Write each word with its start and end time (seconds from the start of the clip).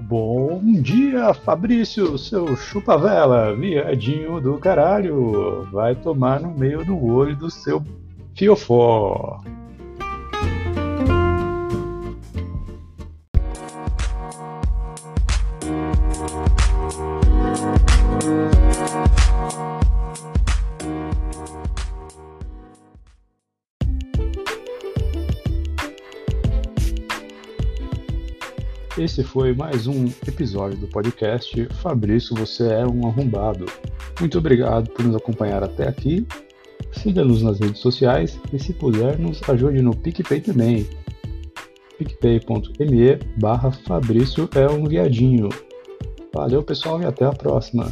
Bom 0.00 0.62
dia, 0.80 1.34
Fabrício, 1.34 2.16
seu 2.16 2.56
chupa-vela, 2.56 3.54
viadinho 3.54 4.40
do 4.40 4.56
caralho. 4.56 5.68
Vai 5.70 5.94
tomar 5.94 6.40
no 6.40 6.54
meio 6.56 6.82
do 6.86 7.04
olho 7.04 7.36
do 7.36 7.50
seu 7.50 7.84
fiofó. 8.34 9.42
Esse 28.96 29.22
foi 29.22 29.54
mais 29.54 29.86
um 29.86 30.06
episódio 30.26 30.78
do 30.78 30.88
podcast 30.88 31.66
Fabrício, 31.82 32.34
você 32.34 32.72
é 32.72 32.86
um 32.86 33.06
arrombado. 33.06 33.66
Muito 34.18 34.38
obrigado 34.38 34.90
por 34.90 35.04
nos 35.04 35.14
acompanhar 35.14 35.62
até 35.62 35.86
aqui. 35.86 36.26
Siga-nos 36.92 37.42
nas 37.42 37.60
redes 37.60 37.80
sociais 37.80 38.38
e, 38.52 38.58
se 38.58 38.72
puder, 38.72 39.18
nos 39.18 39.40
ajude 39.48 39.82
no 39.82 39.94
PicPay 39.94 40.40
também. 40.40 40.88
picpay.me 41.98 43.18
barra 43.40 43.70
Fabrício 43.70 44.48
é 44.54 44.68
um 44.68 44.84
viadinho. 44.84 45.48
Valeu, 46.34 46.62
pessoal, 46.62 47.00
e 47.00 47.04
até 47.04 47.24
a 47.24 47.32
próxima. 47.32 47.90